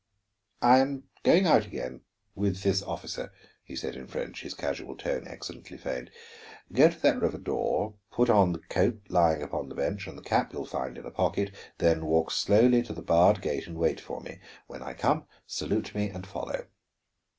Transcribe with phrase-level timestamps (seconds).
[0.63, 2.01] "I am going out again
[2.33, 3.31] with this officer,"
[3.63, 6.09] he said in French, his casual tone excellently feigned.
[6.73, 10.23] "Go to that river door, put on the coat lying upon the bench and the
[10.23, 13.77] cap you will find in a pocket, then walk slowly to the barred gate and
[13.77, 14.39] wait for me.
[14.65, 16.65] When I come, salute me and follow."